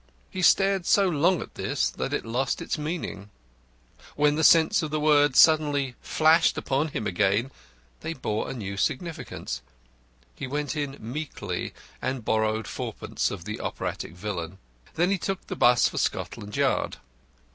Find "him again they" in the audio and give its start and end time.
6.87-8.13